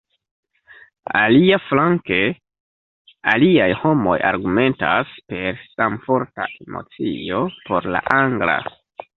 [1.17, 2.17] Aliaflanke,
[3.33, 8.59] aliaj homoj argumentas, per samforta emocio, por la angla.